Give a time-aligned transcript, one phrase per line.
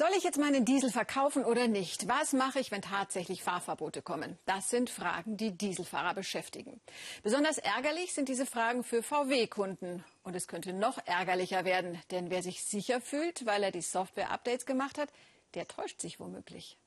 [0.00, 2.08] Soll ich jetzt meinen Diesel verkaufen oder nicht?
[2.08, 4.38] Was mache ich, wenn tatsächlich Fahrverbote kommen?
[4.46, 6.80] Das sind Fragen, die Dieselfahrer beschäftigen.
[7.22, 10.02] Besonders ärgerlich sind diese Fragen für VW-Kunden.
[10.22, 14.64] Und es könnte noch ärgerlicher werden, denn wer sich sicher fühlt, weil er die Software-Updates
[14.64, 15.10] gemacht hat,
[15.52, 16.78] der täuscht sich womöglich.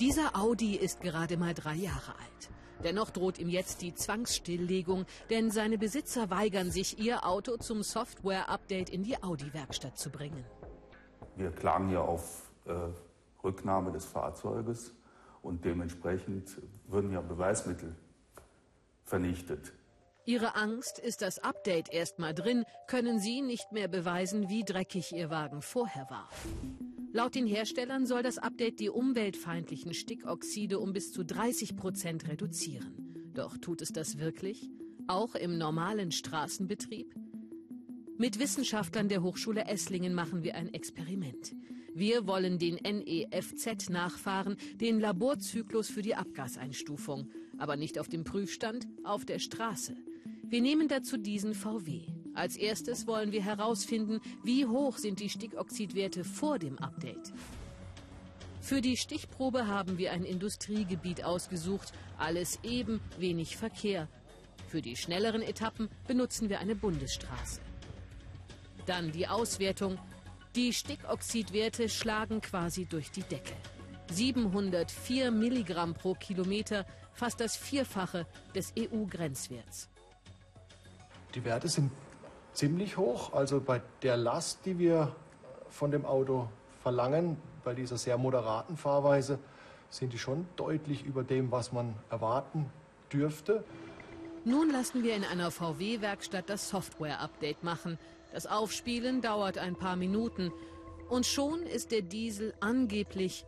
[0.00, 2.50] Dieser Audi ist gerade mal drei Jahre alt.
[2.84, 8.90] Dennoch droht ihm jetzt die Zwangsstilllegung, denn seine Besitzer weigern sich, ihr Auto zum Software-Update
[8.90, 10.44] in die Audi-Werkstatt zu bringen.
[11.38, 12.72] Wir klagen ja auf äh,
[13.44, 14.92] Rücknahme des Fahrzeuges
[15.40, 17.94] und dementsprechend würden ja Beweismittel
[19.04, 19.72] vernichtet.
[20.24, 25.30] Ihre Angst ist das Update erstmal drin, können Sie nicht mehr beweisen, wie dreckig Ihr
[25.30, 26.28] Wagen vorher war.
[27.12, 33.30] Laut den Herstellern soll das Update die umweltfeindlichen Stickoxide um bis zu 30 Prozent reduzieren.
[33.32, 34.68] Doch tut es das wirklich?
[35.06, 37.14] Auch im normalen Straßenbetrieb?
[38.20, 41.54] Mit Wissenschaftlern der Hochschule Esslingen machen wir ein Experiment.
[41.94, 47.30] Wir wollen den NEFZ nachfahren, den Laborzyklus für die Abgaseinstufung.
[47.58, 49.94] Aber nicht auf dem Prüfstand, auf der Straße.
[50.42, 52.00] Wir nehmen dazu diesen VW.
[52.34, 57.32] Als erstes wollen wir herausfinden, wie hoch sind die Stickoxidwerte vor dem Update.
[58.60, 64.08] Für die Stichprobe haben wir ein Industriegebiet ausgesucht, alles eben, wenig Verkehr.
[64.66, 67.60] Für die schnelleren Etappen benutzen wir eine Bundesstraße.
[68.88, 69.98] Dann die Auswertung.
[70.56, 73.52] Die Stickoxidwerte schlagen quasi durch die Decke.
[74.10, 79.90] 704 Milligramm pro Kilometer, fast das Vierfache des EU-Grenzwerts.
[81.34, 81.92] Die Werte sind
[82.54, 83.34] ziemlich hoch.
[83.34, 85.14] Also bei der Last, die wir
[85.68, 86.48] von dem Auto
[86.82, 89.38] verlangen, bei dieser sehr moderaten Fahrweise,
[89.90, 92.70] sind die schon deutlich über dem, was man erwarten
[93.12, 93.64] dürfte.
[94.46, 97.98] Nun lassen wir in einer VW-Werkstatt das Software-Update machen.
[98.32, 100.52] Das Aufspielen dauert ein paar Minuten.
[101.08, 103.44] Und schon ist der Diesel angeblich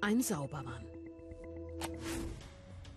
[0.00, 0.84] ein Saubermann.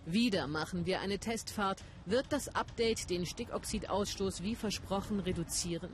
[0.06, 1.82] Wieder machen wir eine Testfahrt.
[2.06, 5.90] Wird das Update den Stickoxidausstoß wie versprochen reduzieren?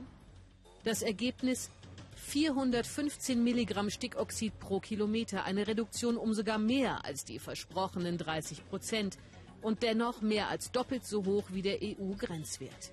[0.83, 1.69] Das Ergebnis
[2.15, 9.17] 415 Milligramm Stickoxid pro Kilometer, eine Reduktion um sogar mehr als die versprochenen 30 Prozent
[9.61, 12.91] und dennoch mehr als doppelt so hoch wie der EU-Grenzwert.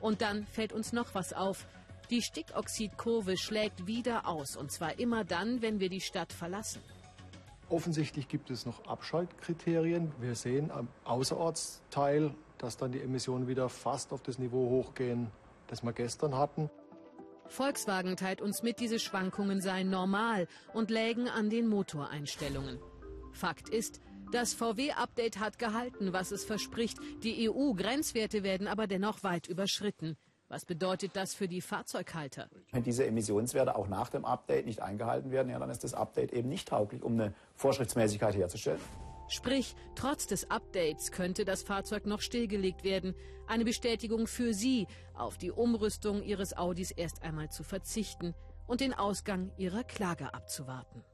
[0.00, 1.66] Und dann fällt uns noch was auf.
[2.10, 6.82] Die Stickoxidkurve schlägt wieder aus, und zwar immer dann, wenn wir die Stadt verlassen.
[7.68, 10.12] Offensichtlich gibt es noch Abschaltkriterien.
[10.18, 15.30] Wir sehen am Außerortsteil, dass dann die Emissionen wieder fast auf das Niveau hochgehen,
[15.68, 16.68] das wir gestern hatten.
[17.46, 22.80] Volkswagen teilt uns mit, diese Schwankungen seien normal und lägen an den Motoreinstellungen.
[23.32, 24.00] Fakt ist,
[24.32, 26.98] das VW-Update hat gehalten, was es verspricht.
[27.22, 30.16] Die EU-Grenzwerte werden aber dennoch weit überschritten.
[30.48, 32.48] Was bedeutet das für die Fahrzeughalter?
[32.72, 36.32] Wenn diese Emissionswerte auch nach dem Update nicht eingehalten werden, ja, dann ist das Update
[36.32, 38.80] eben nicht tauglich, um eine Vorschriftsmäßigkeit herzustellen.
[39.28, 43.14] Sprich, trotz des Updates könnte das Fahrzeug noch stillgelegt werden.
[43.46, 48.34] Eine Bestätigung für Sie, auf die Umrüstung Ihres Audis erst einmal zu verzichten
[48.66, 51.04] und den Ausgang Ihrer Klage abzuwarten.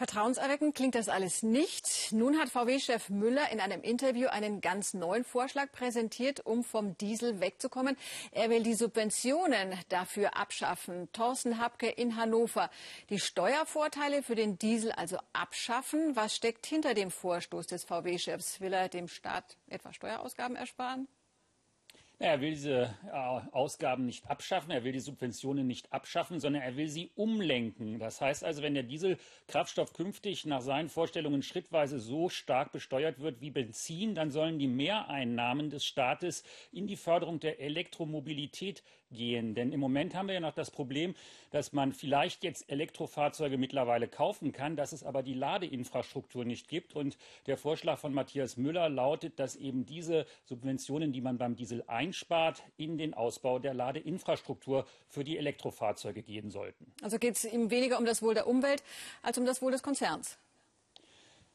[0.00, 2.10] Vertrauenserweckend klingt das alles nicht.
[2.12, 7.40] Nun hat VW-Chef Müller in einem Interview einen ganz neuen Vorschlag präsentiert, um vom Diesel
[7.40, 7.98] wegzukommen.
[8.32, 11.12] Er will die Subventionen dafür abschaffen.
[11.12, 12.70] Thorsten Habke in Hannover.
[13.10, 16.16] Die Steuervorteile für den Diesel also abschaffen.
[16.16, 18.62] Was steckt hinter dem Vorstoß des VW-Chefs?
[18.62, 21.08] Will er dem Staat etwa Steuerausgaben ersparen?
[22.22, 26.76] Er will diese äh, Ausgaben nicht abschaffen, er will die Subventionen nicht abschaffen, sondern er
[26.76, 27.98] will sie umlenken.
[27.98, 33.40] Das heißt also, wenn der Dieselkraftstoff künftig nach seinen Vorstellungen schrittweise so stark besteuert wird
[33.40, 38.82] wie Benzin, dann sollen die Mehreinnahmen des Staates in die Förderung der Elektromobilität
[39.12, 39.54] gehen.
[39.54, 41.14] Denn im Moment haben wir ja noch das Problem,
[41.50, 46.94] dass man vielleicht jetzt Elektrofahrzeuge mittlerweile kaufen kann, dass es aber die Ladeinfrastruktur nicht gibt.
[46.94, 47.16] Und
[47.46, 52.62] der Vorschlag von Matthias Müller lautet, dass eben diese Subventionen, die man beim Diesel einspart,
[52.76, 56.92] in den Ausbau der Ladeinfrastruktur für die Elektrofahrzeuge gehen sollten.
[57.02, 58.82] Also geht es ihm weniger um das Wohl der Umwelt
[59.22, 60.36] als um das Wohl des Konzerns?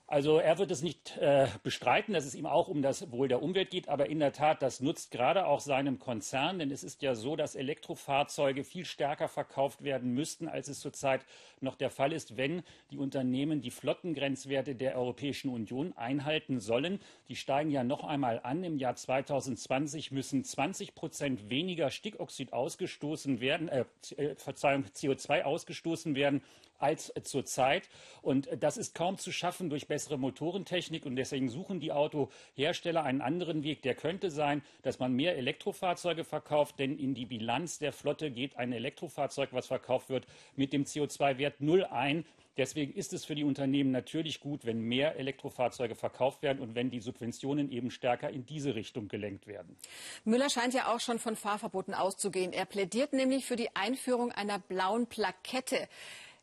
[0.08, 3.42] Also er wird es nicht äh, bestreiten, dass es ihm auch um das Wohl der
[3.42, 7.02] Umwelt geht, aber in der Tat, das nutzt gerade auch seinem Konzern, denn es ist
[7.02, 11.26] ja so, dass Elektrofahrzeuge viel stärker verkauft werden müssten, als es zurzeit
[11.60, 12.62] noch der Fall ist, wenn
[12.92, 17.00] die Unternehmen die Flottengrenzwerte der Europäischen Union einhalten sollen.
[17.28, 18.64] Die steigen ja noch einmal an.
[18.64, 23.86] Im Jahr 2020 müssen 20 Prozent weniger Stickoxid ausgestoßen werden, äh,
[24.18, 26.44] äh Verzeihung, CO2 ausgestoßen werden
[26.78, 27.90] als zurzeit.
[28.22, 33.22] Und das ist kaum zu schaffen durch bessere Motorentechnik und deswegen suchen die Autohersteller einen
[33.22, 33.82] anderen Weg.
[33.84, 38.58] Der könnte sein, dass man mehr Elektrofahrzeuge verkauft, denn in die Bilanz der Flotte geht
[38.58, 40.26] ein Elektrofahrzeug, was verkauft wird,
[40.58, 42.26] mit dem CO2-Wert null ein.
[42.58, 46.90] Deswegen ist es für die Unternehmen natürlich gut, wenn mehr Elektrofahrzeuge verkauft werden und wenn
[46.90, 49.78] die Subventionen eben stärker in diese Richtung gelenkt werden.
[50.26, 52.52] Müller scheint ja auch schon von Fahrverboten auszugehen.
[52.52, 55.88] Er plädiert nämlich für die Einführung einer blauen Plakette.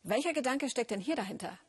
[0.01, 1.59] Welcher Gedanke steckt denn hier dahinter?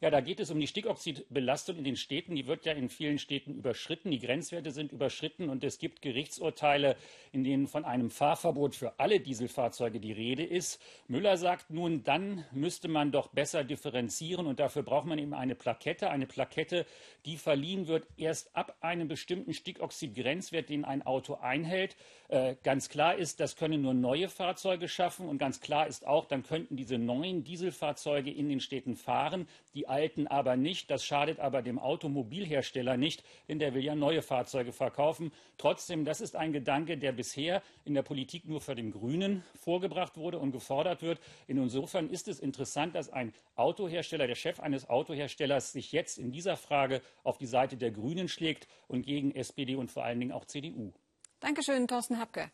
[0.00, 2.36] Ja, da geht es um die Stickoxidbelastung in den Städten.
[2.36, 4.12] Die wird ja in vielen Städten überschritten.
[4.12, 6.94] Die Grenzwerte sind überschritten und es gibt Gerichtsurteile,
[7.32, 10.80] in denen von einem Fahrverbot für alle Dieselfahrzeuge die Rede ist.
[11.08, 15.56] Müller sagt nun, dann müsste man doch besser differenzieren und dafür braucht man eben eine
[15.56, 16.10] Plakette.
[16.10, 16.86] Eine Plakette,
[17.26, 21.96] die verliehen wird erst ab einem bestimmten Stickoxidgrenzwert, den ein Auto einhält.
[22.28, 26.26] Äh, ganz klar ist, das können nur neue Fahrzeuge schaffen und ganz klar ist auch,
[26.26, 29.48] dann könnten diese neuen Dieselfahrzeuge in den Städten fahren.
[29.88, 30.90] Alten aber nicht.
[30.90, 35.32] Das schadet aber dem Automobilhersteller nicht, denn der will ja neue Fahrzeuge verkaufen.
[35.56, 40.16] Trotzdem, das ist ein Gedanke, der bisher in der Politik nur für den Grünen vorgebracht
[40.16, 41.20] wurde und gefordert wird.
[41.46, 46.56] Insofern ist es interessant, dass ein Autohersteller, der Chef eines Autoherstellers, sich jetzt in dieser
[46.56, 50.44] Frage auf die Seite der Grünen schlägt und gegen SPD und vor allen Dingen auch
[50.44, 50.92] CDU.
[51.40, 52.50] Dankeschön, Thorsten Habke.